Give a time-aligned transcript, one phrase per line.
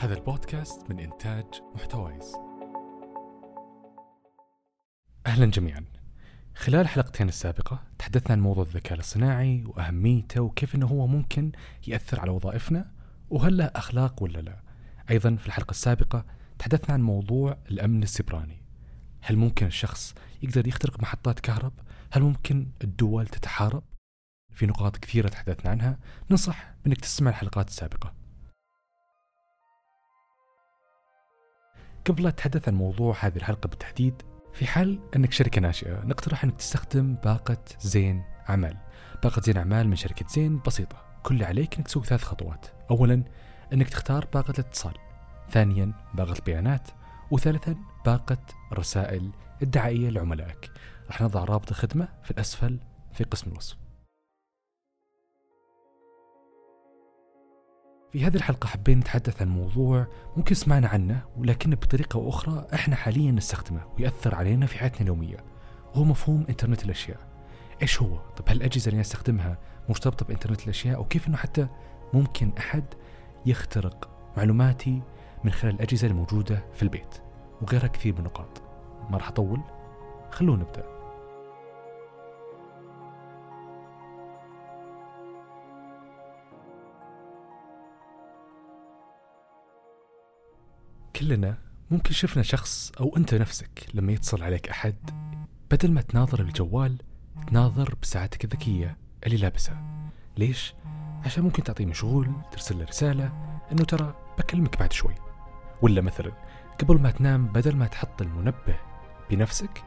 [0.00, 1.44] هذا البودكاست من إنتاج
[1.74, 2.36] محتويس.
[5.26, 5.84] أهلا جميعا.
[6.54, 11.52] خلال الحلقتين السابقة تحدثنا عن موضوع الذكاء الاصطناعي وأهميته وكيف أنه هو ممكن
[11.86, 12.92] يأثر على وظائفنا
[13.30, 14.62] وهل له أخلاق ولا لا.
[15.10, 16.24] أيضا في الحلقة السابقة
[16.58, 18.62] تحدثنا عن موضوع الأمن السيبراني
[19.20, 21.72] هل ممكن الشخص يقدر يخترق محطات كهرب؟
[22.12, 23.82] هل ممكن الدول تتحارب؟
[24.52, 25.98] في نقاط كثيرة تحدثنا عنها.
[26.30, 28.19] ننصح بأنك تسمع الحلقات السابقة.
[32.10, 36.56] قبل لا أتحدث عن موضوع هذه الحلقة بالتحديد في حال أنك شركة ناشئة نقترح أنك
[36.56, 38.76] تستخدم باقة زين أعمال.
[39.22, 42.66] باقة زين أعمال من شركة زين بسيطة كل اللي عليك أنك تسوي ثلاث خطوات.
[42.90, 43.22] أولا
[43.72, 44.94] أنك تختار باقة الاتصال.
[45.50, 46.88] ثانيا باقة البيانات.
[47.30, 48.38] وثالثا باقة
[48.72, 49.30] الرسائل
[49.62, 50.70] الدعائية لعملائك.
[51.06, 52.78] راح نضع رابط الخدمة في الأسفل
[53.12, 53.79] في قسم الوصف.
[58.12, 60.06] في هذه الحلقة حابين نتحدث عن موضوع
[60.36, 65.36] ممكن سمعنا عنه ولكن بطريقة أو أخرى إحنا حاليا نستخدمه ويأثر علينا في حياتنا اليومية.
[65.94, 67.18] وهو مفهوم إنترنت الأشياء.
[67.82, 69.58] إيش هو؟ طب هل الأجهزة اللي نستخدمها
[69.88, 71.66] مرتبطة بإنترنت الأشياء؟ وكيف أنه حتى
[72.14, 72.84] ممكن أحد
[73.46, 75.02] يخترق معلوماتي
[75.44, 77.14] من خلال الأجهزة الموجودة في البيت؟
[77.62, 78.62] وغيرها كثير من النقاط.
[79.10, 79.60] ما راح أطول
[80.30, 80.89] خلونا نبدأ.
[91.20, 91.58] كلنا
[91.90, 94.94] ممكن شفنا شخص أو أنت نفسك لما يتصل عليك أحد
[95.70, 96.98] بدل ما تناظر الجوال
[97.46, 98.96] تناظر بساعتك الذكية
[99.26, 99.82] اللي لابسها.
[100.36, 100.74] ليش؟
[101.24, 103.32] عشان ممكن تعطيه مشغول ترسل له رسالة
[103.72, 105.14] أنه ترى بكلمك بعد شوي.
[105.82, 106.32] ولا مثلا
[106.78, 108.80] قبل ما تنام بدل ما تحط المنبه
[109.30, 109.84] بنفسك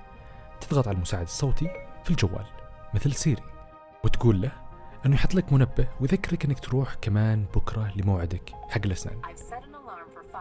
[0.62, 1.70] تضغط على المساعد الصوتي
[2.04, 2.46] في الجوال
[2.94, 3.44] مثل سيري.
[4.04, 4.52] وتقول له
[5.06, 9.22] إنه يحط لك منبه ويذكرك إنك تروح كمان بكرة لموعدك حق الأسنان.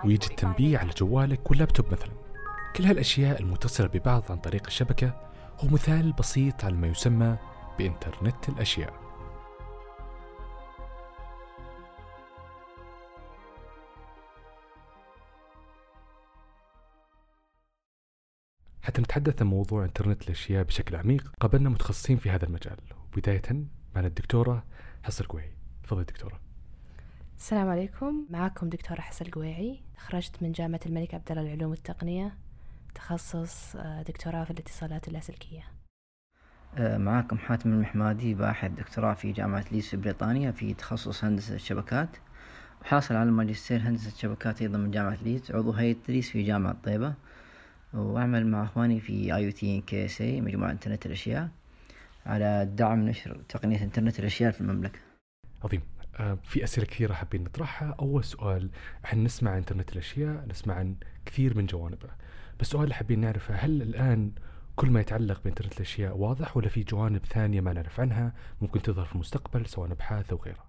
[0.05, 2.13] ويجي التنبيه على جوالك واللابتوب مثلا.
[2.77, 7.39] كل هالأشياء المتصلة ببعض عن طريق الشبكة هو مثال بسيط على ما يسمى
[7.79, 9.03] بإنترنت الأشياء.
[18.83, 22.79] حتى نتحدث عن موضوع إنترنت الأشياء بشكل عميق قابلنا متخصصين في هذا المجال.
[23.13, 23.43] وبدايه
[23.95, 24.65] معنا الدكتورة
[25.03, 26.52] حصر قوي تفضل دكتورة.
[27.43, 28.27] السلام عليكم.
[28.31, 29.81] معكم دكتورة حسن القويعي.
[29.97, 32.35] تخرجت من جامعة الملك عبد الله للعلوم والتقنية.
[32.95, 35.65] تخصص آه، دكتوراه في الاتصالات اللاسلكية.
[36.79, 42.09] آه، معكم حاتم المحمادي باحث دكتوراه في جامعة ليس في بريطانيا في تخصص هندسة الشبكات.
[42.83, 45.53] وحاصل على ماجستير هندسة شبكات أيضا من جامعة ليدز.
[45.53, 47.15] عضو هيئة تدريس في جامعة طيبة.
[47.95, 51.49] وأعمل مع أخواني في IoT KSA مجموعة إنترنت الأشياء.
[52.27, 54.99] على دعم نشر تقنية إنترنت الأشياء في المملكة.
[55.65, 55.81] عظيم.
[56.43, 57.95] في أسئلة كثيرة حابين نطرحها.
[58.01, 58.71] أول سؤال
[59.05, 60.97] إحنا نسمع عن إنترنت الأشياء نسمع عن
[61.27, 62.09] كثير من جوانبه.
[62.61, 64.33] بس السؤال اللي حابين نعرفه هل الآن
[64.77, 69.05] كل ما يتعلق بإنترنت الأشياء واضح ولا في جوانب ثانية ما نعرف عنها ممكن تظهر
[69.05, 70.67] في المستقبل سواء أبحاث أو غيرها؟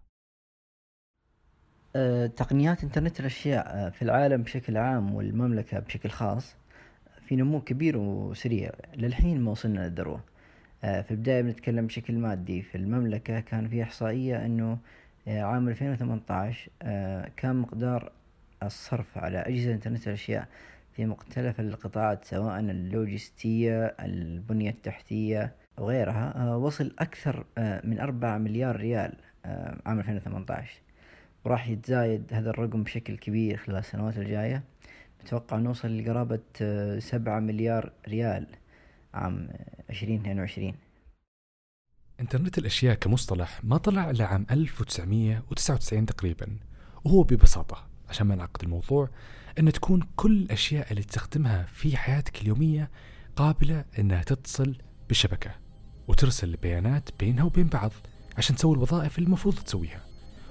[1.96, 6.56] أه، تقنيات إنترنت الأشياء أه، في العالم بشكل عام والمملكة بشكل خاص
[7.28, 8.72] في نمو كبير وسريع.
[8.96, 10.24] للحين ما وصلنا للذروة
[10.84, 12.62] أه، في البداية بنتكلم بشكل مادي.
[12.62, 14.78] في المملكة كان في إحصائية أنه
[15.28, 16.72] عام 2018
[17.38, 18.12] كان مقدار
[18.64, 20.48] الصرف على أجهزة إنترنت الأشياء
[20.92, 27.46] في مختلف القطاعات سواء اللوجستية البنية التحتية وغيرها وصل أكثر
[27.84, 29.14] من أربعة مليار ريال
[29.86, 30.72] عام 2018
[31.46, 34.64] وراح يتزايد هذا الرقم بشكل كبير خلال السنوات الجاية.
[35.24, 36.40] نتوقع نوصل لقرابة
[37.00, 38.48] سبعة مليار ريال
[39.14, 39.50] عام
[39.90, 40.76] عشرين اثنين وعشرين.
[42.20, 46.58] انترنت الأشياء كمصطلح ما طلع إلا عام 1999 تقريبا
[47.04, 49.10] وهو ببساطة عشان ما نعقد الموضوع
[49.60, 52.92] أن تكون كل الأشياء اللي تستخدمها في حياتك اليومية
[53.36, 54.76] قابلة أنها تتصل
[55.08, 55.52] بالشبكة
[56.08, 57.92] وترسل البيانات بينها وبين بعض
[58.38, 60.02] عشان تسوي الوظائف اللي المفروض تسويها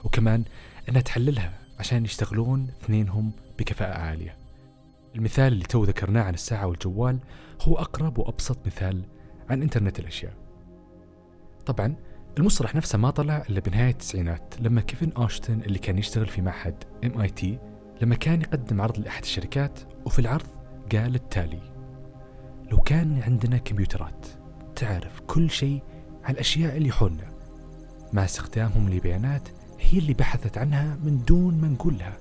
[0.04, 0.44] وكمان
[0.88, 4.36] أنها تحللها عشان يشتغلون اثنينهم بكفاءة عالية.
[5.14, 7.18] المثال اللي تو ذكرناه عن الساعة والجوال
[7.60, 9.04] هو أقرب وأبسط مثال
[9.50, 10.41] عن إنترنت الأشياء.
[11.66, 11.94] طبعا
[12.38, 16.84] المصطلح نفسه ما طلع إلا بنهاية التسعينات لما كيفن أوشتن اللي كان يشتغل في معهد
[17.04, 17.58] MIT
[18.00, 20.46] لما كان يقدم عرض لأحد الشركات وفي العرض
[20.92, 21.72] قال التالي
[22.70, 24.26] لو كان عندنا كمبيوترات
[24.76, 25.82] تعرف كل شيء
[26.24, 27.32] عن الأشياء اللي حولنا
[28.12, 29.48] مع استخدامهم لبيانات
[29.80, 32.18] هي اللي بحثت عنها من دون ما نقولها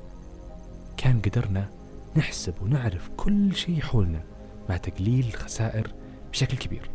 [0.98, 1.70] كان قدرنا
[2.18, 4.24] نحسب ونعرف كل شيء حولنا
[4.70, 5.88] مع تقليل الخسائر
[6.32, 6.90] بشكل كبير.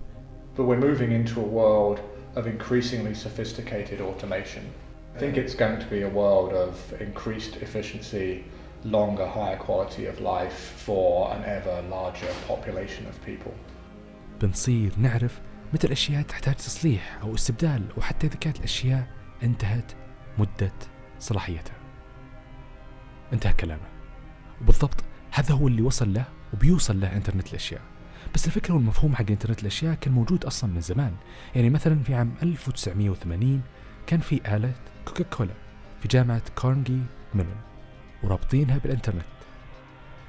[0.57, 1.99] But we're moving into a world
[2.37, 4.65] of increasingly sophisticated automation.
[5.17, 8.45] I think it's going to be a world of increased efficiency
[8.85, 13.55] longer, higher quality of life for an ever larger population of people.
[14.41, 15.41] بنصير نعرف
[15.75, 19.07] متى الأشياء تحتاج تصليح أو استبدال وحتى إذا كانت الأشياء
[19.43, 19.93] انتهت
[20.39, 20.73] مدة
[21.19, 21.77] صلاحيتها
[23.33, 23.89] انتهى كلامه
[24.61, 26.25] وبالضبط هذا هو اللي وصل له
[26.55, 27.81] وبيوصل له انترنت الأشياء
[28.37, 31.13] بس الفكرة والمفهوم حق انترنت الأشياء كان موجود أصلا من زمان.
[31.55, 33.63] يعني مثلا في عام 1980
[34.07, 34.73] كان في آلة
[35.05, 35.55] كوكاكولا
[36.03, 37.01] في جامعة كارنجي
[37.35, 37.57] ميلون
[38.23, 39.25] ورابطينها بالإنترنت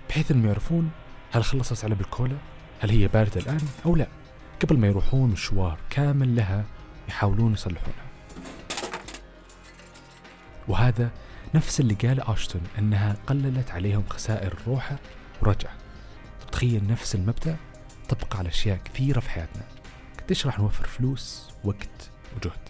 [0.09, 0.89] بحيث إنهم يعرفون
[1.31, 2.38] هل خلصت علب الكولا
[2.80, 4.07] هل هي باردة الآن أو لا
[4.62, 6.65] قبل ما يروحون مشوار كامل لها
[7.09, 8.06] يحاولون يصلحونها.
[10.68, 11.09] وهذا
[11.56, 14.95] نفس اللي قال أشتون أنها قللت عليهم خسائر الروحة
[15.42, 15.69] ورجع
[16.51, 17.57] تخيل نفس المبدأ
[18.09, 19.63] طبق على أشياء كثيرة في حياتنا.
[20.24, 22.69] قديش راح نوفر فلوس وقت وجهد.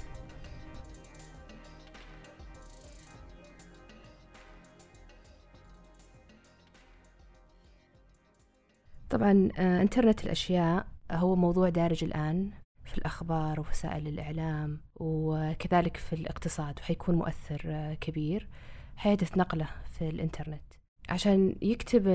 [9.09, 12.51] طبعا آه، إنترنت الأشياء هو موضوع دارج الآن
[12.85, 18.47] في الأخبار ووسائل الإعلام وكذلك في الاقتصاد وحيكون مؤثر آه، كبير.
[18.95, 19.67] حيحدث نقلة
[19.97, 20.61] في الإنترنت.
[21.09, 22.07] عشان يكتب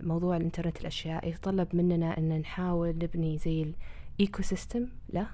[0.00, 3.74] موضوع الإنترنت الأشياء يتطلب مننا أن نحاول نبني زي
[4.18, 5.26] ال ecosystem له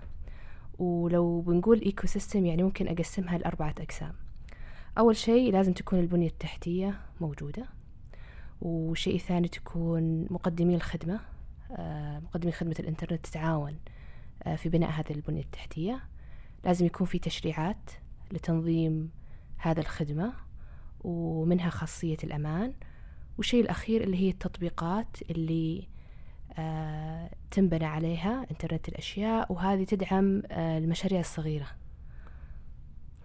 [0.79, 4.13] ولو بنقول ecosystem يعني ممكن أقسمها لأربعة أقسام.
[4.99, 7.67] أول شيء لازم تكون البنية التحتية موجودة.
[8.61, 11.21] وشيء ثاني تكون مقدمي الخدمة.
[11.73, 13.77] آه، مقدمي خدمة الإنترنت تتعاون
[14.43, 16.01] آه، في بناء هذه البنية التحتية.
[16.65, 17.91] لازم يكون في تشريعات
[18.33, 19.11] لتنظيم
[19.57, 20.33] هذا الخدمة
[21.01, 22.73] ومنها خاصية الأمان.
[23.39, 25.89] والشيء الأخير اللي هي التطبيقات اللي
[26.59, 31.67] آه، تنبنى عليها إنترنت الأشياء وهذه تدعم آه، المشاريع الصغيرة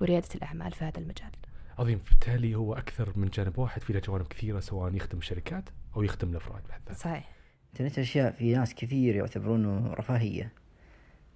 [0.01, 1.31] وريادة الأعمال في هذا المجال.
[1.80, 2.01] عظيم.
[2.10, 6.30] بالتالي هو أكثر من جانب واحد في له جوانب كثيرة سواء يخدم الشركات أو يخدم
[6.30, 7.30] الأفراد بحد ذاته صحيح.
[7.74, 10.54] إنترنت الأشياء في ناس كثير يعتبرونه رفاهية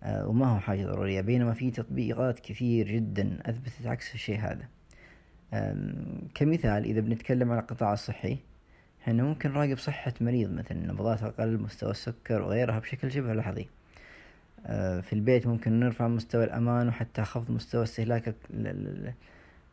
[0.04, 4.68] آه، وما هو حاجة ضرورية بينما في تطبيقات كثير جدا أثبتت عكس الشيء هذا.
[6.36, 8.38] كمثال إذا بنتكلم عن القطاع الصحي
[9.02, 13.68] إحنا ممكن نراقب صحة مريض مثلا نبضات القلب مستوى السكر وغيرها بشكل شبه لحظي.
[14.66, 18.34] آه، في البيت ممكن نرفع مستوى الأمان وحتى خفض مستوى استهلاك ال-
[18.68, 19.14] ال-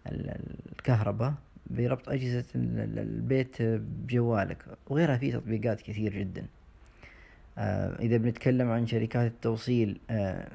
[0.06, 0.36] ال-
[0.72, 1.34] الكهرباء
[1.70, 4.64] بربط أجهزة ال- ال- البيت بجوالك.
[4.86, 6.46] وغيرها في تطبيقات كثير جدا.
[7.58, 10.48] آه، إذا بنتكلم عن شركات التوصيل آه،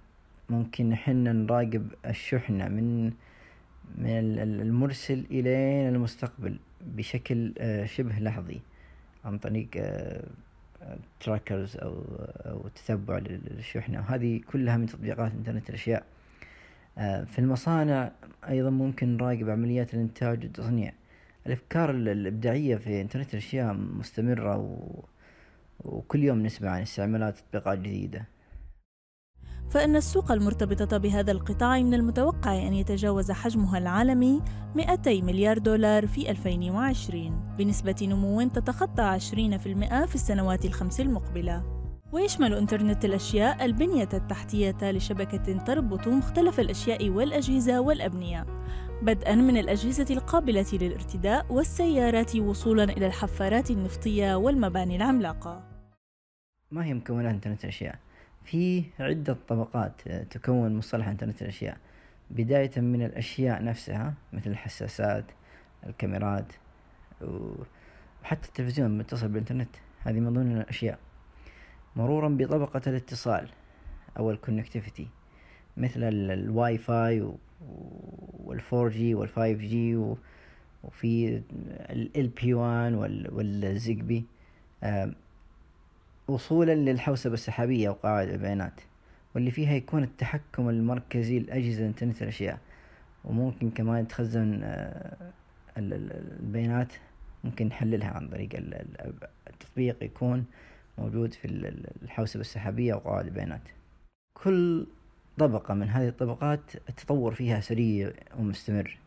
[0.50, 3.06] ممكن حنا نراقب الشحنة من
[3.98, 5.50] من ال- ال- المرسل إلى
[5.90, 6.58] المستقبل.
[6.82, 8.60] بشكل آه، شبه لحظي
[9.26, 9.68] عن طريق
[11.20, 12.04] تراكرز أو
[12.46, 14.00] أو تتبع للشحنة.
[14.00, 16.04] وهذه كلها من تطبيقات إنترنت الأشياء.
[16.98, 18.12] آه، في المصانع
[18.50, 20.94] أيضا ممكن نراقب عمليات الإنتاج والتصنيع.
[21.48, 25.00] الأفكار ال- الإبداعية في إنترنت الأشياء مستمرة و...
[25.80, 28.26] وكل يوم نسمع عن استعمالات تطبيقات جديدة.
[29.70, 34.42] فإن السوق المرتبطة بهذا القطاع من المتوقع أن يتجاوز حجمها العالمي
[34.76, 39.24] 200 مليار دولار في 2020 بنسبة نمو تتخطى 20%
[40.06, 41.80] في السنوات الخمس المقبلة
[42.12, 48.46] ويشمل إنترنت الأشياء البنية التحتية لشبكة تربط مختلف الأشياء والأجهزة والأبنية
[49.02, 55.64] بدءا من الأجهزة القابلة للارتداء والسيارات وصولا إلى الحفارات النفطية والمباني العملاقة
[56.72, 58.00] ما هي مكونات إنترنت الأشياء؟
[58.50, 61.78] في عدة طبقات آه، تكون مصطلح إنترنت الأشياء.
[62.32, 65.26] بداية من الأشياء نفسها مثل الحساسات
[65.88, 66.46] الكاميرات
[67.22, 69.76] وحتى التلفزيون متصل بالإنترنت.
[70.00, 71.00] هذه من ضمن الأشياء.
[71.96, 73.50] مرورا بطبقة الاتصال
[74.18, 75.08] أو ال connectivity
[75.78, 77.32] مثل ال- الواي فاي
[78.40, 79.96] والفور جي والفايف جي
[80.84, 81.42] وفي
[82.16, 82.94] ال بي 1
[83.32, 84.26] وال Zigbee
[86.30, 88.82] وصولا للحوسبة السحابية وقواعد البيانات
[89.36, 92.58] واللي فيها يكون التحكم المركزي لأجهزة إنترنت الأشياء
[93.26, 95.16] وممكن كمان تخزن آه،
[95.78, 96.94] ال- ال- البيانات
[97.44, 99.14] ممكن نحللها عن طريق ال- ال-
[99.50, 100.46] التطبيق يكون
[100.98, 103.62] موجود في ال- ال- الحوسبة السحابية وقواعد البيانات.
[104.34, 104.88] كل
[105.38, 106.60] طبقة من هذه الطبقات
[106.90, 108.98] التطور فيها سريع ومستمر.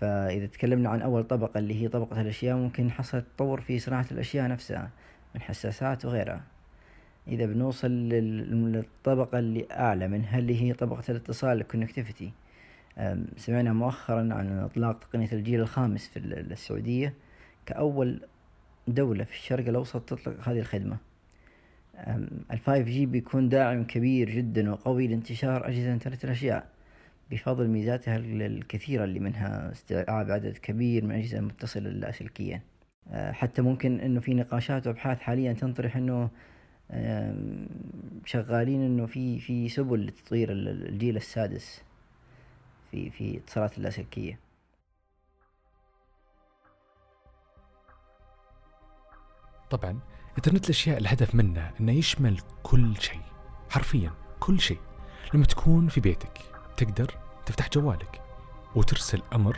[0.00, 4.48] فإذا تكلمنا عن أول طبقة اللي هي طبقة الأشياء ممكن حصل تطور في صناعة الأشياء
[4.48, 4.90] نفسها.
[5.34, 6.42] من حساسات وغيرها.
[7.28, 12.32] إذا بنوصل لل- للطبقة اللي أعلى منها اللي هي طبقة الاتصال الكونكتيفيتي
[13.36, 17.14] سمعنا مؤخرا عن إطلاق تقنية الجيل الخامس في ال- السعودية
[17.66, 18.20] كأول
[18.88, 20.96] دولة في الشرق الأوسط تطلق هذه الخدمة.
[22.50, 26.68] ال 5G بيكون داعم كبير جدا وقوي لانتشار أجهزة إنترنت الأشياء.
[27.30, 32.62] بفضل ميزاتها الكثيرة اللي منها استيعاب عدد كبير من الأجهزة المتصلة اللاسلكية
[33.12, 36.30] حتى ممكن إنه في نقاشات وأبحاث حاليا تنطرح إنه
[38.24, 41.82] شغالين إنه في في سبل لتطوير ال- الجيل السادس
[42.90, 44.38] في في اتصالات اللاسلكية.
[49.70, 50.00] طبعا
[50.38, 53.20] إنترنت الأشياء الهدف منه إنه يشمل كل شيء
[53.70, 54.78] حرفيا كل شيء.
[55.34, 56.38] لما تكون في بيتك
[56.76, 57.14] تقدر
[57.46, 58.22] تفتح جوالك
[58.76, 59.56] وترسل أمر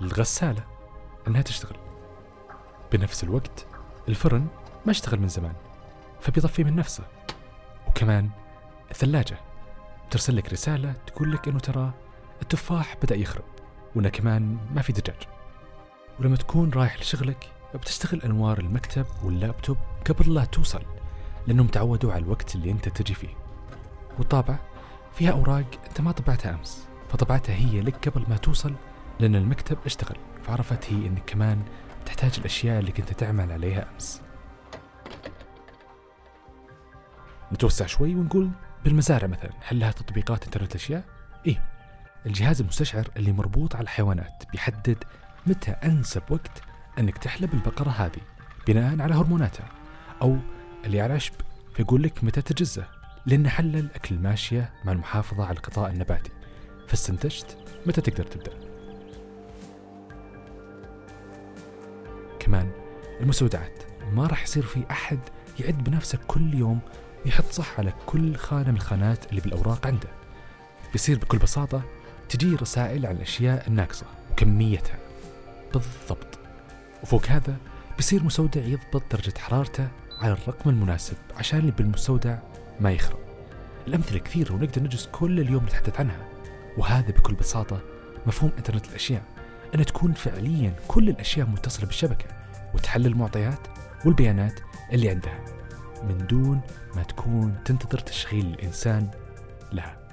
[0.00, 0.64] للغسالة
[1.28, 1.87] إنها تشتغل.
[2.92, 3.66] بنفس الوقت
[4.08, 4.46] الفرن
[4.86, 5.52] ما اشتغل من زمان
[6.20, 7.04] فبيطفي من نفسه.
[7.88, 8.30] وكمان
[8.90, 9.36] الثلاجة
[10.10, 11.92] ترسل لك رسالة تقول لك إنه ترى
[12.42, 13.44] التفاح بدأ يخرب
[13.94, 15.22] وإنه كمان ما في دجاج.
[16.20, 19.76] ولما تكون رايح لشغلك بتشتغل أنوار المكتب واللابتوب
[20.08, 20.82] قبل لا توصل
[21.46, 23.34] لأنهم تعودوا على الوقت اللي أنت تجي فيه.
[24.18, 24.60] والطابعة
[25.14, 28.74] فيها أوراق أنت ما طبعتها أمس فطبعتها هي لك قبل ما توصل
[29.20, 31.62] لأن المكتب اشتغل فعرفت هي إنك كمان
[32.08, 34.22] تحتاج الأشياء اللي كنت تعمل عليها أمس.
[37.52, 38.50] نتوسع شوي ونقول
[38.84, 41.04] بالمزارع مثلا هل لها تطبيقات إنترنت الأشياء؟
[41.46, 41.64] إيه.
[42.26, 45.04] الجهاز المستشعر اللي مربوط على الحيوانات بيحدد
[45.46, 46.62] متى أنسب وقت
[46.98, 48.20] أنك تحلب البقرة هذه
[48.66, 49.68] بناء على هرموناتها.
[50.22, 50.36] أو
[50.84, 51.34] اللي على عشب
[51.74, 52.84] فيقول لك متى تجزه
[53.26, 56.30] لأنه حلل اكل الماشيه مع المحافظة على الغطاء النباتي.
[56.88, 58.67] فاستنتجت متى تقدر تبدأ؟
[63.20, 63.82] المستودعات.
[64.12, 65.18] ما راح يصير في أحد
[65.60, 66.80] يعد بنفسه كل يوم
[67.24, 70.08] ويحط صح على كل خانة من الخانات اللي بالأوراق عنده.
[70.92, 71.82] بيصير بكل بساطة
[72.28, 74.98] تجي رسائل عن الأشياء الناقصة وكميتها.
[75.74, 76.38] بالضبط.
[77.02, 77.56] وفوق هذا
[77.96, 82.38] بيصير مستودع يضبط درجة حرارته على الرقم المناسب عشان اللي بالمستودع
[82.80, 83.18] ما يخرب.
[83.86, 86.28] الأمثلة كثيرة ونقدر نجلس كل اليوم نتحدث عنها.
[86.76, 87.80] وهذا بكل بساطة
[88.26, 89.22] مفهوم إنترنت الأشياء.
[89.74, 92.37] أن تكون فعليا كل الأشياء متصلة بالشبكة.
[92.74, 93.68] وتحلل المعطيات
[94.06, 94.60] والبيانات
[94.92, 95.44] اللي عندها
[96.02, 96.60] من دون
[96.96, 99.10] ما تكون تنتظر تشغيل الإنسان
[99.72, 100.08] لها.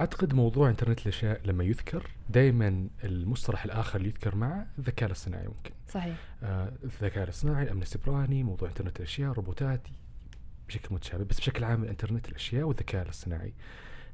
[0.00, 5.70] أعتقد موضوع إنترنت الأشياء لما يذكر دائما المصطلح الآخر اللي يذكر معه الذكاء الاصطناعي ممكن.
[5.88, 6.16] صحيح.
[6.42, 9.80] آه الذكاء الاصطناعي الأمن السيبراني موضوع إنترنت الأشياء الروبوتات
[10.70, 13.54] بشكل متشابه بس بشكل عام الإنترنت الأشياء والذكاء الاصطناعي.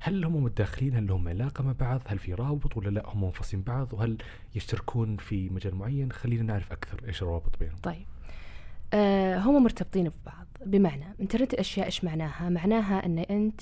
[0.00, 3.62] هل هم متداخلين هل لهم علاقة مع بعض؟ هل في رابط ولا لا؟ هم منفصلين
[3.62, 4.18] بعض؟ وهل
[4.54, 7.76] يشتركون في مجال معين؟ خلينا نعرف أكثر إيش الروابط بينهم.
[7.82, 8.06] طيب.
[8.94, 10.46] آه هم مرتبطين ببعض.
[10.66, 13.60] بمعنى إنترنت الأشياء إيش معناها؟ معناها أن أنت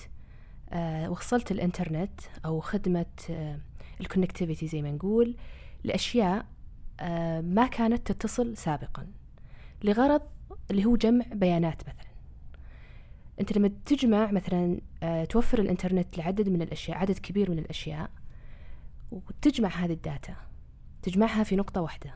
[0.71, 3.59] آه وصلت الإنترنت أو خدمة آه
[4.01, 5.37] ال connectivity زي ما نقول
[5.85, 6.47] لأشياء
[7.01, 9.07] آه ما كانت تتصل سابقا.
[9.85, 10.23] لغرض
[10.71, 12.14] اللي هو جمع بيانات مثلا.
[13.41, 18.11] أنت لما تجمع مثلا آه توفر الإنترنت لعدد من الأشياء عدد كبير من الأشياء
[19.11, 20.37] وتجمع هذه ال data
[21.03, 22.15] تجمعها في نقطة واحدة.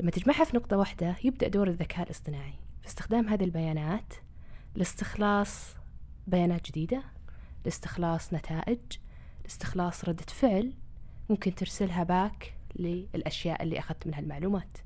[0.00, 4.14] لما تجمعها في نقطة واحدة يبدأ دور الذكاء الاصطناعي في استخدام هذه البيانات
[4.74, 5.74] لاستخلاص
[6.26, 7.02] بيانات جديدة
[7.64, 8.78] لاستخلاص نتائج
[9.44, 10.72] لاستخلاص ردة فعل
[11.30, 14.78] ممكن ترسلها باك للأشياء اللي أخذت منها المعلومات.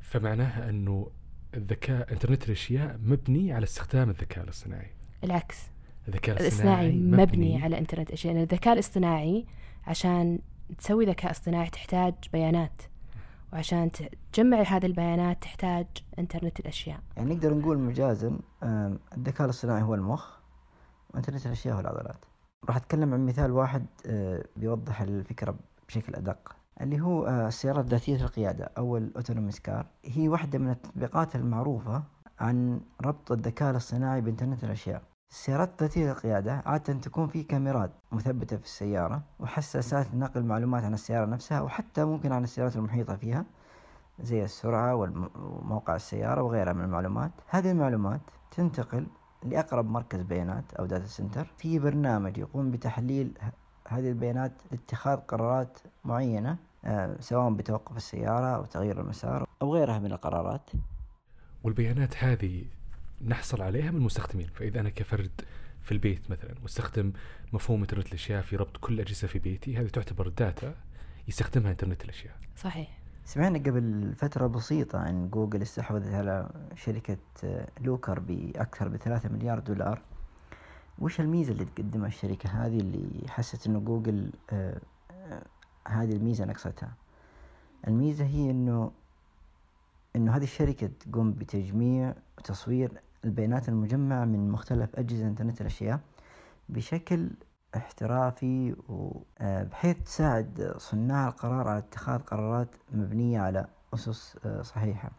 [0.00, 1.10] فمعناها أنه
[1.54, 4.90] الذكاء إنترنت الأشياء مبني على استخدام الذكاء الاصطناعي.
[5.24, 5.56] العكس.
[6.08, 9.46] الذكاء الاصطناعي الاصطناعي مبني على إنترنت الأشياء لأن الذكاء الاصطناعي
[9.86, 10.38] عشان
[10.78, 12.82] تسوي ذكاء اصطناعي تحتاج بيانات
[13.52, 13.90] وعشان
[14.32, 15.86] تجمع هذه البيانات تحتاج
[16.18, 17.00] إنترنت الأشياء.
[17.16, 18.38] يعني نقدر نقول مجازا
[19.16, 20.38] الذكاء الاصطناعي هو المخ
[21.14, 22.24] وإنترنت الأشياء هو العضلات.
[22.68, 26.56] راح أتكلم عن مثال واحد آه، بيوضح الفكرة بشكل أدق.
[26.80, 29.86] اللي هو آه، السيارات ذاتية القيادة أو الأوتونوميس كار.
[30.04, 32.02] هي واحدة من التطبيقات المعروفة
[32.40, 35.02] عن ربط الذكاء الاصطناعي بإنترنت الأشياء.
[35.30, 41.26] السيارات ذاتية القيادة عادة تكون في كاميرات مثبتة في السيارة وحساسات نقل معلومات عن السيارة
[41.26, 43.44] نفسها وحتى ممكن عن السيارات المحيطة فيها
[44.20, 47.30] زي السرعة وموقع السيارة وغيرها من المعلومات.
[47.48, 48.20] هذه المعلومات
[48.50, 49.06] تنتقل
[49.42, 53.38] لأقرب مركز بيانات أو data center في برنامج يقوم بتحليل
[53.88, 56.56] هذه البيانات لاتخاذ قرارات معينة
[57.20, 60.70] سواء بتوقف السيارة أو تغيير المسار أو غيرها من القرارات.
[61.64, 62.64] والبيانات هذه
[63.26, 65.30] نحصل عليها من المستخدمين فإذا أنا كفرد
[65.82, 67.12] في البيت مثلا مستخدم
[67.52, 70.74] مفهوم إنترنت الأشياء في ربط كل الاجهزه في بيتي هذه تعتبر data
[71.28, 72.34] يستخدمها إنترنت الأشياء.
[72.56, 72.98] صحيح.
[73.24, 80.02] سمعنا قبل فترة بسيطة عن جوجل استحوذت على شركة آه، Looker بأكثر بثلاثة مليار دولار.
[80.98, 84.80] وش الميزة اللي تقدمها الشركة هذه اللي حست إنه جوجل آه، آه،
[85.88, 86.92] هذه الميزة نقصتها
[87.88, 88.90] الميزة هي إنه
[90.16, 96.00] إنه هذه الشركة تقوم بتجميع وتصوير البيانات المجمعة من مختلف أجهزة إنترنت الأشياء
[96.68, 97.30] بشكل
[97.76, 98.76] احترافي
[99.38, 105.10] آه، تساعد صناع القرار على اتخاذ قرارات مبنية على أسس آه، صحيحة.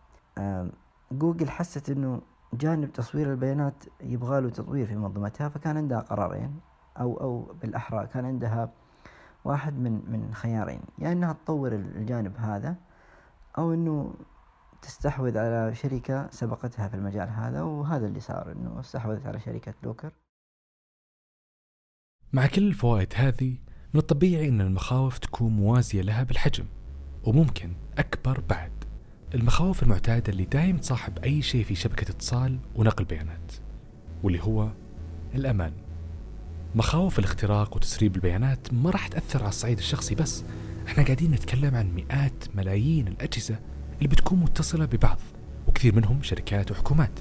[1.11, 2.21] جوجل حست إنه
[2.53, 6.59] جانب تصوير البيانات يبغى له تطوير في منظومتها فكان عندها قرارين
[6.99, 8.71] أو أو بالأحرى كان عندها
[9.45, 12.75] واحد من من خيارين يا يعني إنها تطور الجانب هذا
[13.57, 14.13] أو إنه
[14.81, 20.11] تستحوذ على شركة سبقتها في المجال هذا وهذا اللي صار إنه استحوذت على شركة لوكر.
[22.33, 23.57] مع كل الفوائد هذه
[23.93, 26.65] من الطبيعي إن المخاوف تكون موازية لها بالحجم
[27.23, 28.71] وممكن أكبر بعد.
[29.33, 33.53] المخاوف المعتادة اللي دايم تصاحب أي شيء في شبكة اتصال ونقل بيانات
[34.23, 34.69] واللي هو
[35.35, 35.88] الأمان.
[36.75, 40.43] مخاوف الاختراق وتسريب البيانات ما راح تأثر على الصعيد الشخصي بس.
[40.87, 43.59] إحنا قاعدين نتكلم عن مئات ملايين الأجهزة
[43.97, 45.19] اللي بتكون متصلة ببعض
[45.67, 47.19] وكثير منهم شركات وحكومات.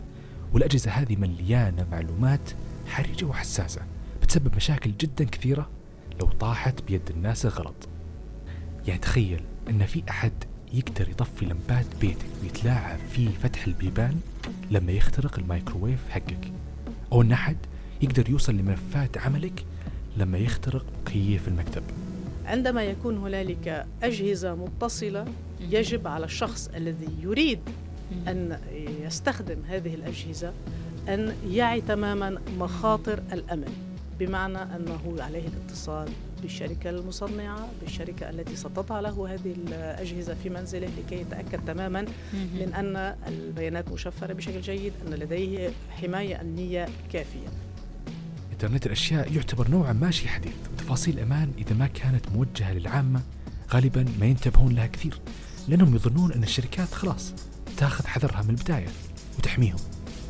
[0.52, 2.50] والأجهزة هذه مليانة معلومات
[2.87, 3.81] حرجة وحساسة
[4.23, 5.69] بتسبب مشاكل جدا كثيرة
[6.21, 7.88] لو طاحت بيد الناس الغلط
[8.87, 9.40] يعني تخيل
[9.71, 10.33] إن في أحد
[10.73, 14.21] يقدر يطفي لمبات بيتك ويتلاعب في فتح البيبان
[14.71, 16.52] لما يخترق الميكروويف حقك
[17.12, 17.57] أو أن أحد
[18.02, 19.64] يقدر يوصل لملفات عملك
[20.17, 21.83] لما يخترق مكيف المكتب.
[22.47, 25.25] عندما يكون هنالك أجهزة متصلة
[25.61, 27.61] يجب على الشخص الذي يريد
[28.28, 28.59] أن
[29.02, 30.52] يستخدم هذه الأجهزة
[31.09, 33.73] أن يعي تماما مخاطر الأمن
[34.19, 36.09] بمعنى أنه عليه الاتصال
[36.43, 42.97] بالشركة المصنعة بالشركة التي ستضع له هذه الأجهزة في منزله لكي يتأكد تماما من أن
[43.28, 47.49] البيانات مشفرة بشكل جيد أن لديه حماية أمنية كافية.
[48.59, 50.53] إنترنت الأشياء يعتبر نوعا ما شيء حديث.
[50.73, 53.23] وتفاصيل الأمان إذا ما كانت موجهة للعامة
[53.73, 55.21] غالبا ما ينتبهون لها كثير
[55.69, 57.33] لأنهم يظنون أن الشركات خلاص
[57.77, 58.88] تاخذ حذرها من البداية
[59.38, 59.77] وتحميهم.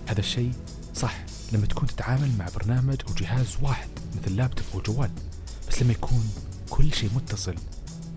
[0.08, 0.52] هذا الشيء
[0.94, 5.10] صح لما تكون تتعامل مع برنامج أو جهاز واحد مثل لابتوب أو جوال
[5.68, 6.30] بس لما يكون
[6.70, 7.54] كل شيء متصل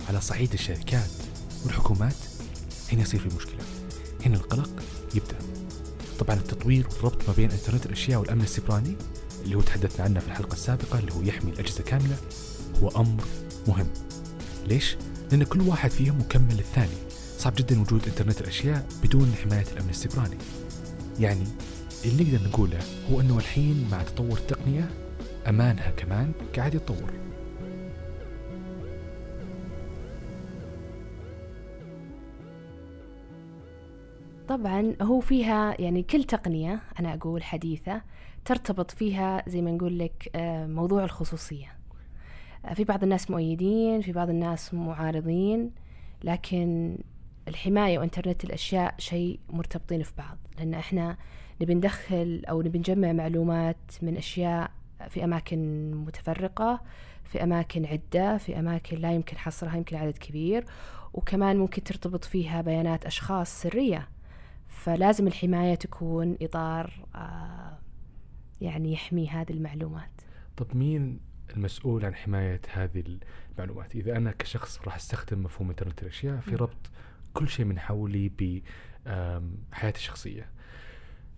[0.09, 1.11] على صعيد الشركات
[1.65, 2.15] والحكومات
[2.91, 3.63] هنا يصير في مشكلة.
[4.25, 4.83] هنا القلق
[5.15, 5.37] يبدأ.
[6.19, 8.95] طبعا التطوير والربط ما بين انترنت الأشياء والأمن السيبراني
[9.43, 12.15] اللي هو تحدثنا عنه في الحلقة السابقة اللي هو يحمي الأجهزة كاملة
[12.83, 13.23] هو أمر
[13.67, 13.87] مهم.
[14.67, 14.97] ليش؟
[15.31, 16.95] لأن كل واحد فيهم مكمل للثاني
[17.37, 20.37] صعب جدا وجود إنترنت الأشياء بدون حماية الأمن السيبراني.
[21.19, 21.43] يعني
[22.05, 22.79] اللي نقدر نقوله
[23.11, 24.89] هو أنه الحين مع تطور التقنية
[25.47, 27.13] أمانها كمان قاعد يتطور.
[34.51, 38.01] طبعا هو فيها يعني كل تقنية أنا أقول حديثة
[38.45, 41.75] ترتبط فيها زي ما نقول لك آه، موضوع الخصوصية.
[42.65, 45.71] آه، في بعض الناس مؤيدين في بعض الناس معارضين
[46.23, 46.97] لكن
[47.47, 50.37] الحماية وإنترنت الأشياء شيء مرتبطين في بعض.
[50.57, 51.17] لأن إحنا
[51.61, 54.71] نبي ندخل أو نبي نجمع معلومات من أشياء
[55.09, 56.81] في أماكن متفرقة
[57.23, 60.65] في أماكن عدة في أماكن لا يمكن حصرها يمكن عدد كبير
[61.13, 64.07] وكمان ممكن ترتبط فيها بيانات أشخاص سرية.
[64.71, 67.77] فلازم الحماية تكون إطار آه،
[68.61, 70.21] يعني يحمي هذه المعلومات.
[70.57, 71.19] طب مين
[71.55, 73.19] المسؤول عن حماية هذه
[73.51, 76.91] المعلومات؟ إذا أنا كشخص راح أستخدم مفهوم إنترنت الأشياء في ربط
[77.33, 80.49] كل شيء من حولي بحياتي الشخصية.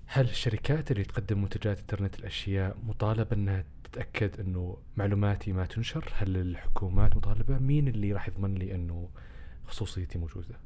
[0.05, 6.37] هل الشركات اللي تقدم منتجات إنترنت الأشياء مطالبة أنها تتأكد أنه معلوماتي ما تنشر؟ هل
[6.37, 9.09] الحكومات مطالبة؟ مين اللي راح يضمن لي أنه
[9.65, 10.62] خصوصيتي موجودة؟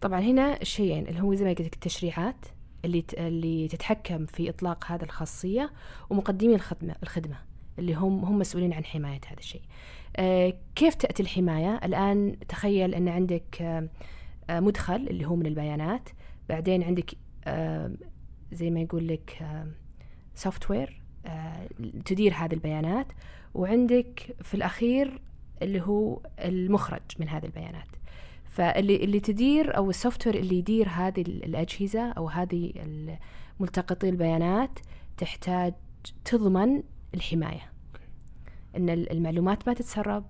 [0.00, 2.46] طبعا هنا الشيئين اللي هو زي ما قلت لك التشريعات
[2.84, 5.72] اللي اللي تتحكم في إطلاق هذه الخاصية
[6.10, 7.36] ومقدمي الخدمة الخدمة
[7.78, 9.62] اللي هم هم مسؤولين عن حماية هذا الشيء.
[10.16, 16.08] آه كيف تأتي الحماية؟ الآن تخيل أن عندك آه مدخل اللي هو من البيانات،
[16.48, 17.10] بعدين عندك
[17.44, 17.92] آه
[18.52, 19.46] زي ما يقول لك
[20.34, 21.68] سوفت وير آه،
[22.04, 23.06] تدير هذه البيانات
[23.54, 25.20] وعندك في الأخير
[25.62, 27.88] اللي هو المخرج من هذه البيانات.
[28.52, 32.72] فاللي اللي تدير أو السوفت وير اللي يدير هذه الأجهزة أو هذه
[33.60, 34.78] ملتقطي البيانات
[35.16, 35.74] تحتاج
[36.24, 36.82] تضمن
[37.14, 37.72] الحماية.
[38.76, 40.24] إن المعلومات ما تتسرب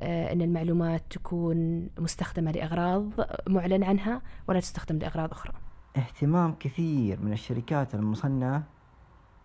[0.00, 3.12] آه، إن المعلومات تكون مستخدمة لأغراض
[3.48, 5.52] معلن عنها ولا تستخدم لأغراض أخرى.
[5.96, 8.62] اهتمام كثير من الشركات المصنعة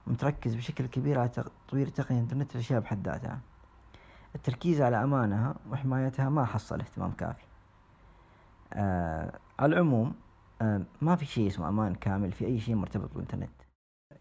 [0.07, 3.39] متركز بشكل كبير على تطوير تقنية الإنترنت الأشياء بحد ذاتها.
[4.35, 7.50] التركيز على أمانها وحمايتها ما حصل اهتمام كافي.
[8.73, 10.13] آه على العموم
[10.61, 13.49] آه ما في شيء اسمه أمان كامل في أي شيء مرتبط بالإنترنت.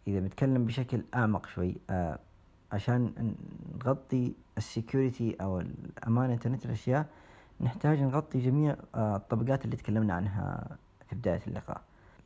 [0.09, 2.19] إذا بنتكلم بشكل أعمق شوي آه
[2.73, 3.35] عشان
[3.75, 7.07] نغطي ال security أو الأمان انترنت الأشياء
[7.61, 10.77] نحتاج نغطي جميع آه الطبقات اللي تكلمنا عنها
[11.09, 11.81] في بداية اللقاء.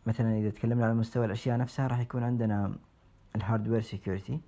[0.07, 2.75] مثلا إذا تكلمنا على مستوى الأشياء نفسها راح يكون عندنا
[3.37, 4.41] ال hardware security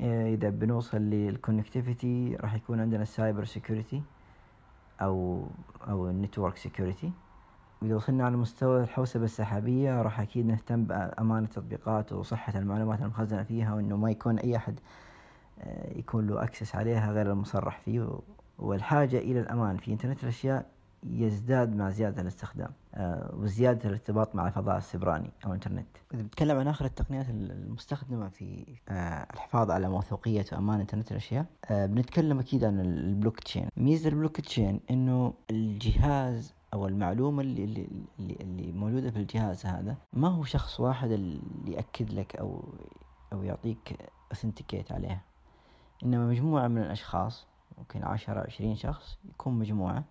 [0.00, 4.02] إذا بنوصل لل connectivity راح يكون عندنا ال cyber security
[5.04, 5.46] أو
[5.88, 7.12] أو ال network security
[7.82, 13.74] واذا وصلنا على مستوى الحوسبة السحابية راح أكيد نهتم بأمانة التطبيقات وصحة المعلومات المخزنة فيها
[13.74, 14.80] وإنه ما يكون أي أحد
[15.60, 18.18] آه، يكون له access عليها غير المصرح فيه.
[18.58, 20.66] والحاجة إلى الأمان في انترنت الأشياء
[21.06, 25.86] يزداد مع زيادة الاستخدام آه، وزيادة الارتباط مع الفضاء السبراني أو الإنترنت.
[26.14, 31.86] إذا بتكلم عن آخر التقنيات المستخدمة في آه، الحفاظ على موثوقية وأمان إنترنت الأشياء آه،
[31.86, 33.68] بنتكلم أكيد عن البلوك تشين.
[33.76, 40.28] ميزة البلوك تشين إنه الجهاز أو المعلومة اللي, اللي, اللي موجودة في الجهاز هذا ما
[40.28, 42.64] هو شخص واحد اللي يأكد لك أو
[43.32, 43.96] أو يعطيك
[44.32, 45.20] أثنتيكيت عليها.
[46.04, 47.46] إنما مجموعة من الأشخاص
[47.78, 50.04] ممكن عشرة عشرين شخص يكون مجموعة.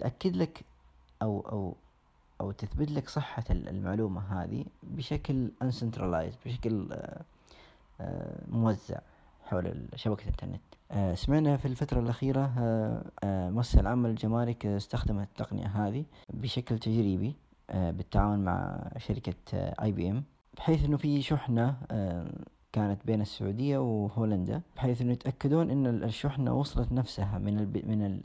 [0.00, 0.64] تأكد لك
[1.22, 1.74] أو أو
[2.40, 7.20] أو تثبت لك صحة المعلومة هذه بشكل uncentralized بشكل آه،
[8.00, 8.98] آه، موزع
[9.44, 10.60] حول شبكة الإنترنت.
[10.90, 12.52] آه، سمعنا في الفترة الأخيرة
[13.24, 17.34] مؤسسة العامة للجمارك استخدمت التقنية هذه بشكل تجريبي
[17.74, 20.24] بالتعاون مع شركة اي بي ام
[20.56, 21.76] بحيث إنه في شحنة
[22.72, 28.20] كانت بين السعودية وهولندا بحيث إنه يتأكدون إن الشحنة وصلت نفسها من ال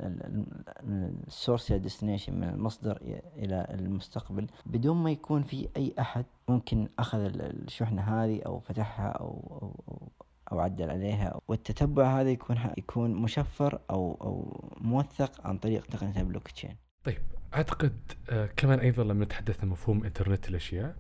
[0.84, 2.98] من ال source destination من المصدر
[3.38, 4.48] إلى المستقبل.
[4.66, 10.12] بدون ما يكون في أي أحد ممكن أخذ الشحنة هذه أو فتحها أو أو, أو
[10.52, 11.40] أو عدل عليها.
[11.48, 16.76] والتتبع هذا يكون يكون مشفر أو أو موثق عن طريق تقنية البلوك تشين.
[17.04, 17.22] طيب
[17.54, 20.96] أعتقد آه كمان أيضا لما نتحدث عن مفهوم إنترنت الأشياء.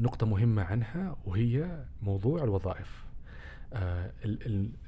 [0.00, 3.04] نقطة مهمة عنها وهي موضوع الوظائف.
[3.72, 4.12] آه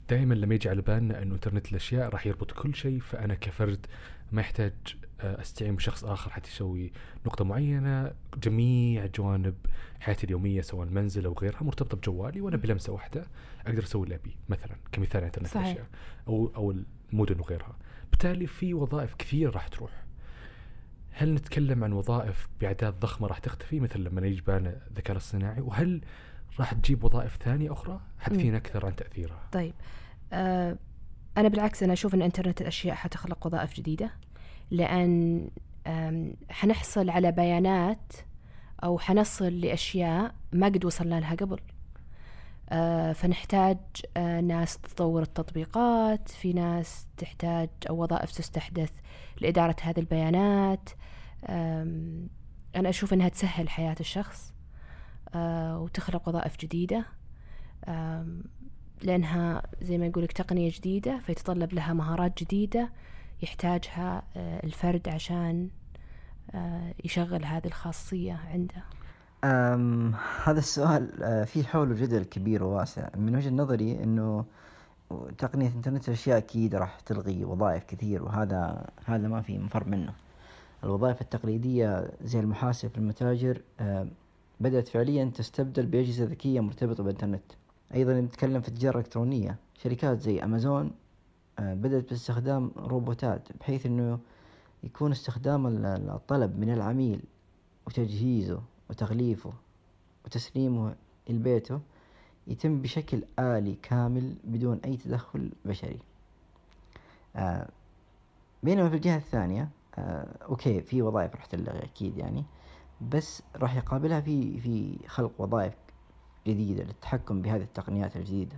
[0.09, 3.87] دائما لما يجي على بالنا إنه إنترنت الأشياء راح يربط كل شيء فأنا كفرد
[4.33, 4.73] ما يحتاج
[5.21, 6.93] آه أستعين بشخص آخر حتى يسوي
[7.27, 8.13] نقطة معينة.
[8.43, 9.55] جميع جوانب
[10.01, 13.27] حياتي اليومية سواء المنزل أو غيرها مرتبطة بجوالي وأنا بلمسة واحدة
[13.67, 15.67] أقدر أسوي اللي أبي مثلا كمثال إنترنت صحيح.
[15.67, 15.87] الأشياء
[16.29, 16.75] أو أو
[17.13, 17.77] المدن وغيرها.
[18.11, 20.05] بالتالي في وظائف كثير راح تروح.
[21.13, 26.01] هل نتكلم عن وظائف بأعداد ضخمة راح تختفي مثل لما يجي بالنا الذكاء الاصطناعي وهل
[26.61, 29.49] راح تجيب وظائف ثانية أخرى؟ حدثينا أكثر عن تأثيرها.
[29.53, 29.75] طيب
[30.33, 30.77] آه
[31.37, 34.11] أنا بالعكس أنا أشوف إن إنترنت الأشياء حتخلق وظائف جديدة
[34.71, 35.49] لأن
[36.51, 38.13] حنحصل على بيانات
[38.85, 41.59] أو حنصل لأشياء ما قد وصلنا لها قبل.
[42.71, 43.79] آه فنحتاج
[44.17, 48.91] آه ناس تطور التطبيقات في ناس تحتاج أو وظائف تستحدث
[49.41, 50.91] لإدارة هذه البيانات
[51.49, 54.53] أنا أشوف أنها تسهل حياة الشخص
[55.35, 57.05] آه، وتخلق وظائف جديدة
[59.03, 62.91] لأنها زي ما يقولك تقنية جديدة فيتطلب لها مهارات جديدة
[63.43, 65.69] يحتاجها آه، الفرد عشان
[66.55, 68.85] آه، يشغل هذه الخاصية عنده.
[69.45, 73.09] أم هذا السؤال فيه حوله جدل كبير وواسع.
[73.17, 74.45] من وجهة نظري أنه
[75.39, 80.13] تقنية إنترنت الأشياء أكيد راح تلغي وظائف كثير وهذا هذا ما في مفر منه.
[80.85, 84.07] الوظائف التقليدية زي المحاسب في المتاجر آه،
[84.61, 87.43] بدأت فعليا تستبدل بأجهزة ذكية مرتبطة بالإنترنت.
[87.95, 90.91] أيضا نتكلم في التجارة الإلكترونية شركات زي أمازون
[91.59, 94.19] آه، بدأت باستخدام روبوتات بحيث أنه
[94.85, 97.21] يكون استخدام الطلب من العميل
[97.87, 99.53] وتجهيزه وتغليفه
[100.25, 100.95] وتسليمه
[101.29, 101.81] لبيته
[102.47, 105.99] يتم بشكل آلي كامل بدون أي تدخل بشري.
[107.37, 107.69] آه
[108.63, 112.45] بينما في الجهة الثانية آه أوكي في وظائف راح تلغي أكيد يعني
[113.01, 115.75] بس راح يقابلها في في خلق وظائف
[116.47, 118.57] جديدة للتحكم بهذه التقنيات الجديدة.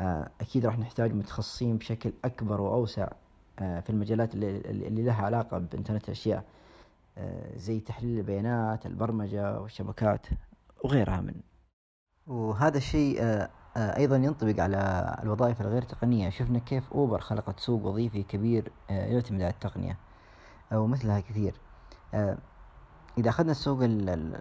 [0.00, 3.08] آه أكيد راح نحتاج متخصصين بشكل أكبر وأوسع
[3.58, 6.44] آه في المجالات اللي, اللي لها علاقة بإنترنت الأشياء
[7.56, 10.26] زي تحليل البيانات البرمجة والشبكات
[10.84, 11.34] وغيرها من.
[12.26, 16.30] وهذا الشيء أيضا ينطبق على الوظائف الغير تقنية.
[16.30, 19.98] شفنا كيف أوبر خلقت سوق وظيفي كبير يعتمد على التقنية.
[20.72, 21.54] ومثلها كثير.
[23.18, 23.78] إذا أخذنا السوق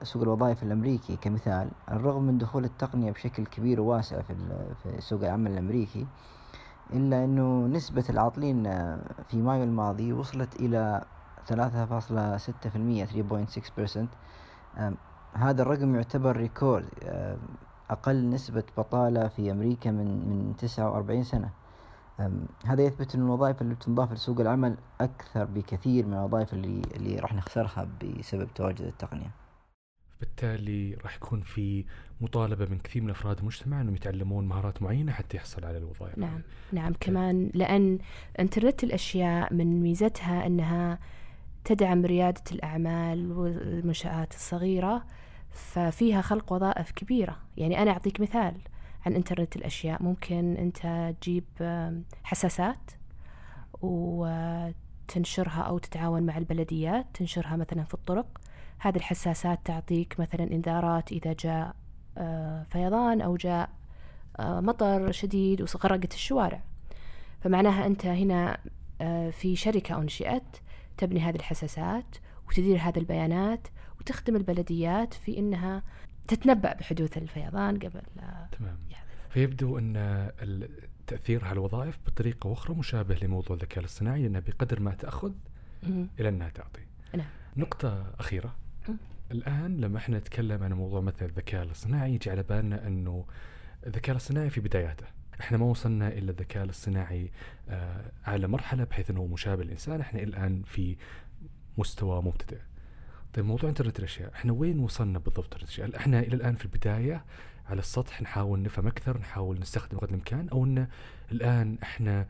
[0.04, 6.08] سوق الوظائف الأمريكي كمثال الرغم من دخول التقنية بشكل كبير وواسع في سوق العمل الأمريكي
[6.94, 8.64] إلا أنه نسبة العاطلين
[9.28, 11.04] في مايو الماضي وصلت إلى
[11.48, 14.82] ثلاثة فاصلة ستة في المية 3.6%
[15.34, 16.90] هذا الرقم يعتبر ريكورد
[17.90, 21.50] أقل نسبة بطالة في أمريكا من من 49 سنة.
[22.66, 27.34] هذا يثبت أن الوظائف اللي بتنضاف لسوق العمل أكثر بكثير من الوظائف اللي اللي راح
[27.34, 29.32] نخسرها بسبب تواجد التقنية.
[30.20, 31.86] بالتالي راح يكون في
[32.22, 36.18] مطالبة من كثير من أفراد المجتمع أنهم يتعلمون مهارات معينة حتى يحصل على الوظائف.
[36.18, 38.00] نعم، نعم كمان لأن
[38.40, 41.00] إنترنت الأشياء من ميزتها أنها
[41.66, 45.06] تدعم ريادة الأعمال والمنشآت الصغيرة
[45.52, 48.56] ففيها خلق وظائف كبيرة يعني أنا أعطيك مثال
[49.06, 50.04] عن إنترنت الأشياء.
[50.04, 51.46] ممكن أنت تجيب
[52.24, 52.92] حساسات
[53.82, 58.42] وتنشرها أو تتعاون مع البلديات تنشرها مثلا في الطرق.
[58.80, 61.76] هذه الحساسات تعطيك مثلا إنذارات إذا جاء
[62.18, 63.70] آه، فيضان أو جاء
[64.40, 66.64] آه، مطر شديد وغرقت الشوارع.
[67.42, 68.58] فمعناها أنت هنا
[69.02, 70.58] آه، في شركة أنشئت
[70.98, 72.16] تبني هذه الحساسات
[72.50, 73.68] وتدير هذه البيانات
[74.00, 75.84] وتخدم البلديات في إنها
[76.28, 78.02] تتنبأ بحدوث الفيضان قبل
[78.52, 78.78] تمام.
[79.34, 79.94] فيبدو أن
[80.42, 85.32] التاثير على الوظائف بطريقة أخرى مشابه لموضوع الذكاء الاصطناعي انها بقدر ما تأخذ.
[86.20, 86.82] إلى أنها تعطي.
[87.16, 87.28] نعم.
[87.58, 88.56] نقطة أخيرة.
[89.32, 93.26] الآن لما إحنا نتكلم عن موضوع مثل الذكاء الاصطناعي يجي على بالنا أنه
[93.88, 95.06] الذكاء الاصطناعي في بداياته.
[95.42, 97.32] إحنا ما وصلنا إلى الذكاء الاصطناعي
[97.70, 100.98] آه اعلى مرحلة بحيث إنه مشابه للإنسان، إحنا الآن في
[101.78, 102.60] مستوى مبتدئ.
[103.34, 107.26] طيب موضوع إنترنت الأشياء، إحنا وين وصلنا بالضبط الأشياء؟ إحنا إلى الآن في البداية
[107.70, 110.88] على السطح نحاول نفهم أكثر، نحاول نستخدم قدر الإمكان أو إن
[111.32, 112.26] الآن إحنا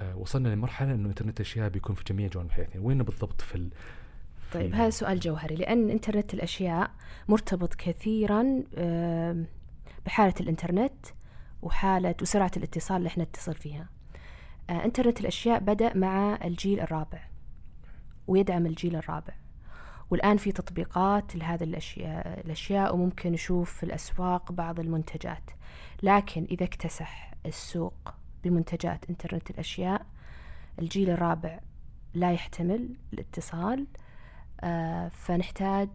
[0.00, 3.70] آه وصلنا لمرحلة إنه إنترنت الاشياء بيكون في جميع جوانب حياتنا، وين بالضبط في ال...
[4.52, 5.54] طيب هذا سؤال جوهري.
[5.54, 6.90] لأن إنترنت الأشياء
[7.28, 9.46] مرتبط كثيرا آم،
[10.06, 11.06] بحالة الإنترنت
[11.62, 13.88] وحالة وسرعة الاتصال اللي إحنا نتصل فيها.
[14.70, 17.20] آه، إنترنت الأشياء بدأ مع الجيل الرابع
[18.26, 19.34] ويدعم الجيل الرابع.
[20.10, 25.50] والآن في تطبيقات لهذه الأشياء, الأشياء وممكن نشوف في الأسواق بعض المنتجات.
[26.02, 30.06] لكن إذا اكتسح السوق بمنتجات إنترنت الأشياء
[30.78, 31.60] الجيل الرابع
[32.14, 33.86] لا يحتمل الاتصال
[34.60, 35.88] آه، فنحتاج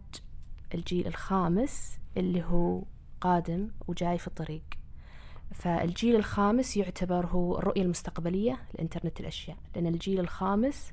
[0.74, 2.82] الجيل الخامس اللي هو
[3.20, 4.62] قادم وجاي في الطريق.
[5.54, 9.56] فالجيل الخامس يعتبر هو الرؤية المستقبلية لإنترنت الأشياء.
[9.74, 10.92] لأن الجيل الخامس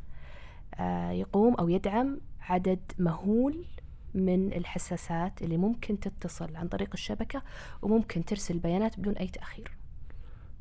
[0.75, 3.65] آه، يقوم أو يدعم عدد مهول
[4.13, 7.43] من الحساسات اللي ممكن تتصل عن طريق الشبكة
[7.81, 9.71] وممكن ترسل بيانات بدون أي تأخير.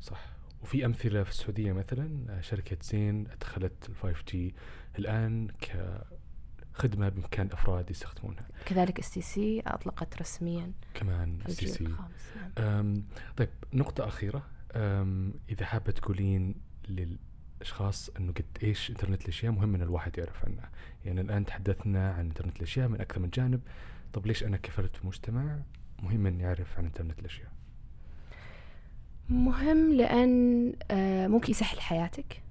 [0.01, 0.25] صح.
[0.63, 4.55] وفي أمثلة في السعودية مثلا شركة زين ادخلت ال 5G
[4.99, 5.47] الآن
[6.73, 8.47] كخدمة بإمكان الافراد يستخدمونها.
[8.65, 11.95] كذلك STC أطلقت رسميا كمان سي الجيل سي
[13.37, 14.43] طيب نقطة أخيرة.
[15.49, 16.55] إذا حابة تقولين
[17.61, 20.69] للأشخاص أنه قد إيش إنترنت الأشياء مهم أن الواحد يعرف عنها.
[21.05, 23.61] يعني الآن تحدثنا عن إنترنت الأشياء من أكثر من جانب.
[24.13, 25.59] طب ليش أنا كفرد في مجتمع
[26.03, 27.51] مهم أن يعرف عن إنترنت الأشياء؟
[29.29, 32.41] مهم لأن آه، ممكن يسهل حياتك.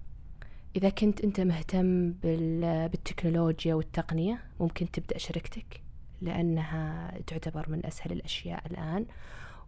[0.76, 5.80] إذا كنت أنت مهتم بال- بالتكنولوجيا والتقنية ممكن تبدأ شركتك
[6.22, 9.06] لأنها تعتبر من أسهل الأشياء الآن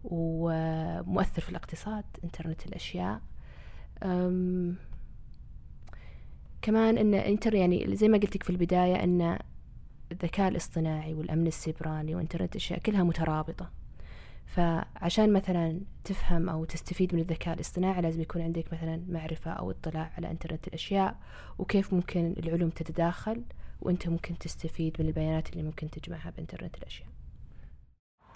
[0.05, 3.21] ومؤثر في الاقتصاد إنترنت الأشياء.
[4.03, 4.77] أم،
[6.63, 9.39] كمان أن إنتر يعني زي ما قلت في البداية أن
[10.13, 13.71] الذكاء الاصطناعي والأمن السيبراني وإنترنت الأشياء كلها مترابطة.
[14.47, 20.13] فعشان مثلا تفهم أو تستفيد من الذكاء الاصطناعي لازم يكون عندك مثلا معرفة أو اطلاع
[20.17, 21.17] على إنترنت الأشياء
[21.59, 23.45] وكيف ممكن العلوم تتداخل
[23.81, 27.09] وأنت ممكن تستفيد من البيانات اللي ممكن تجمعها بإنترنت الأشياء.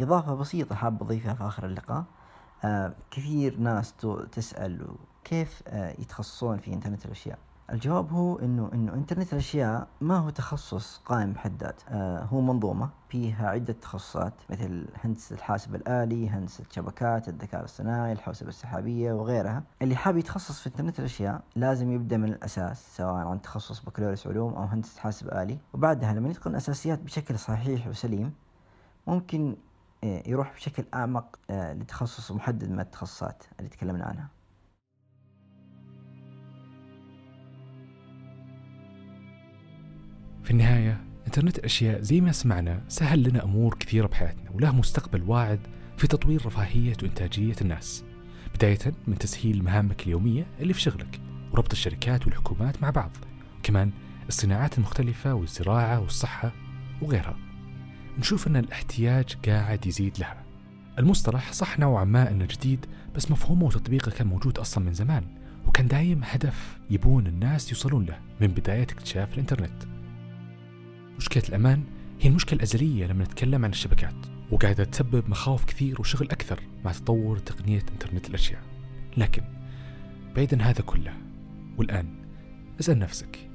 [0.01, 2.05] إضافة بسيطة حاب أضيفها في آخر اللقاء.
[2.65, 3.95] آه كثير ناس
[4.33, 4.87] تسأل
[5.25, 7.39] كيف آه يتخصصون في إنترنت الأشياء؟
[7.73, 12.91] الجواب هو إنه إنه إنترنت الأشياء ما هو تخصص قائم بحد ذات آه هو منظومة
[13.09, 19.63] فيها عدة تخصصات مثل هندسة الحاسب الآلي هندسة شبكات الذكاء الاصطناعي الحوسبة السحابية وغيرها.
[19.83, 24.55] اللي حاب يتخصص في إنترنت الأشياء لازم يبدأ من الأساس سواء عن تخصص بكالوريوس علوم
[24.55, 25.59] أو هندسة حاسب آلي.
[25.75, 28.33] وبعدها لما يتقن الأساسيات بشكل صحيح وسليم
[29.07, 29.57] ممكن
[30.05, 34.29] آه، يروح بشكل أعمق آه، لتخصص محدد من التخصصات اللي تكلمنا عنها.
[40.47, 45.61] في النهاية إنترنت الأشياء زي ما سمعنا سهل لنا أمور كثيرة بحياتنا وله مستقبل واعد
[45.97, 48.05] في تطوير رفاهية وإنتاجية الناس.
[48.55, 51.21] بداية من تسهيل مهامك اليومية اللي في شغلك
[51.53, 53.11] وربط الشركات والحكومات مع بعض
[53.59, 53.91] وكمان
[54.29, 56.53] الصناعات المختلفة والزراعة والصحة
[57.03, 57.37] وغيرها.
[58.19, 60.45] نشوف أن الاحتياج قاعد يزيد لها.
[60.99, 65.25] المصطلح صح نوعا ما أنه جديد بس مفهومه وتطبيقه كان موجود أصلا من زمان
[65.67, 69.96] وكان دايم هدف يبون الناس يوصلون له من بداية اكتشاف الإنترنت.
[71.19, 71.85] مشكلة الأمان
[72.21, 74.15] هي المشكلة الأزلية لما نتكلم عن الشبكات
[74.51, 78.63] وقاعدة تسبب مخاوف كثير وشغل أكثر مع تطور تقنية إنترنت الأشياء
[79.17, 79.43] لكن
[80.37, 81.13] بعيدا هذا كله
[81.77, 82.07] والآن
[82.81, 83.51] اسأل نفسك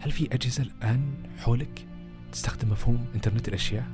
[0.00, 1.86] هل في أجهزة الآن حولك
[2.32, 3.86] تستخدم مفهوم إنترنت الأشياء؟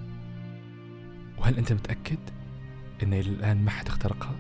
[1.39, 2.19] وهل أنت متأكد
[3.03, 4.37] أن إلى الآن ما حد اخترقها؟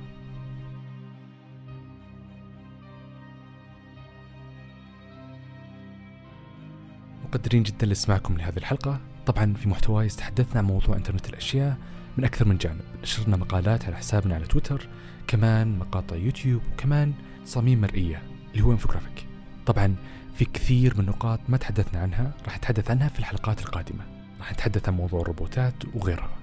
[7.33, 9.01] مقدرين جدا لسماعكم لهذه الحلقة.
[9.27, 11.77] طبعا في محتواي استحدثنا عن موضوع إنترنت الأشياء
[12.16, 12.81] من أكثر من جانب.
[13.03, 14.88] نشرنا مقالات على حسابنا على تويتر
[15.27, 17.12] كمان مقاطع يوتيوب وكمان
[17.45, 19.27] تصاميم مرئية اللي هو إنفوجرافيك.
[19.66, 19.95] طبعا
[20.35, 24.05] في كثير من نقاط ما تحدثنا عنها راح نتحدث عنها في الحلقات القادمة.
[24.38, 26.37] راح نتحدث عن موضوع الروبوتات وغيرها.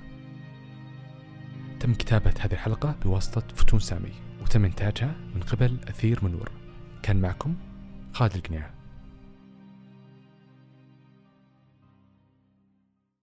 [1.80, 6.52] تم كتابة هذه الحلقة بواسطة فتون سامي وتم إنتاجها من قبل أثير منور.
[7.04, 7.56] كان معكم
[8.14, 8.79] خالد القنيع.